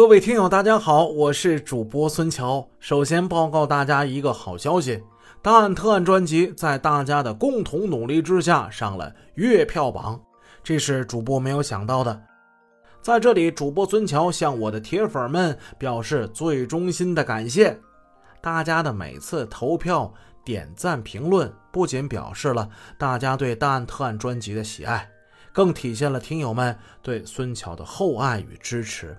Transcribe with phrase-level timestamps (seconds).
[0.00, 2.66] 各位听友，大家好，我是主播孙桥。
[2.78, 4.96] 首先报告大家一个好消息，
[5.42, 10.18] 《大案特案》专辑在大家的共同努力之下上了月票榜，
[10.64, 12.18] 这是主播没有想到的。
[13.02, 17.78] 在这里，主播孙桥向我的铁粉们表示最衷心的感谢。
[18.40, 20.10] 大家的每次投票、
[20.42, 25.06] 点赞、评论，不仅表示了大家对《大案特案》专辑的喜爱，
[25.52, 29.14] 更体现了听友们对孙桥的厚爱与支持。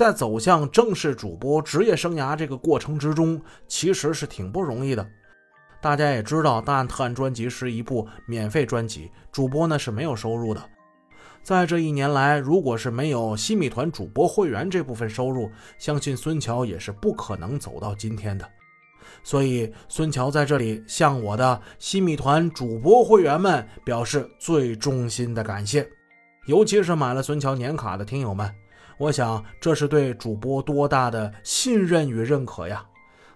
[0.00, 3.38] 在走向正式主播职业生涯这个过程之中，
[3.68, 5.06] 其实是挺不容易的。
[5.78, 10.70] 大家也知道，《大案特案》专辑是一部免费专辑，主播呢是没有收入的。
[11.42, 18.48] 在这一年来，如果是没有新米团主播会员这部分收入，相信孙桥也是不可能走到今天的。
[19.22, 25.86] 所以，孙桥在这里向我的新米团主播会员们表示最衷心的感谢，
[26.46, 28.50] 尤其是买了孙桥年卡的听友们。
[29.00, 32.84] 我想，这是对主播多大的信任与认可呀！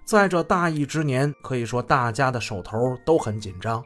[0.05, 3.83] 在这大疫之年，可以说大家的手头都很紧张，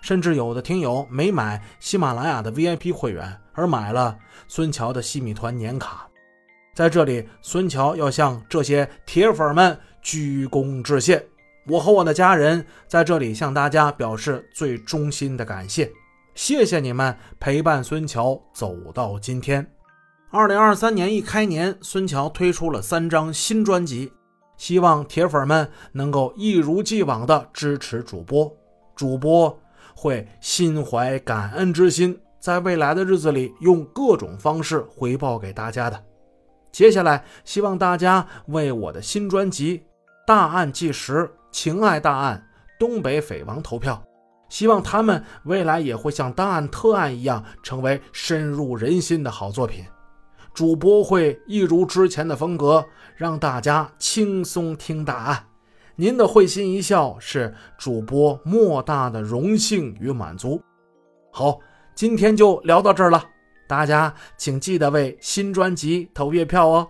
[0.00, 6.08] 甚至有的听友没买喜马拉雅的 VIP 会员，而买了孙桥的西米团年卡。
[6.74, 11.22] 在这里，孙桥要向这些铁粉们鞠躬致谢。
[11.66, 15.92] 我和我的家人在这里向大家表示最衷心的感谢，
[16.34, 19.70] 谢谢你们陪伴孙桥走到今天。
[20.34, 24.10] 二零二三年一开年，孙桥推出了三张新专辑，
[24.56, 28.50] 希望铁粉们能够一如既往的支持主播，
[28.96, 29.60] 主播
[29.94, 36.02] 会心怀感恩之心，在未来的日子里用各种方式回报给大家的。
[36.72, 39.78] 接下来，希望大家为我的新专辑
[40.26, 42.42] 《大案纪实：情爱大案
[42.80, 44.02] 东北匪王》投票，
[44.48, 49.84] 希望他们未来也会像《大案特案》一样，成为深入人心的好作品。
[50.54, 52.86] 主播会一如之前的风格，
[53.16, 55.46] 让大家轻松听答案。
[55.96, 60.60] 您的会心一笑是主播莫大的荣幸与满足。
[61.30, 61.58] 好，
[61.94, 63.24] 今天就聊到这儿了，
[63.66, 66.88] 大家请记得为新专辑投月票哦。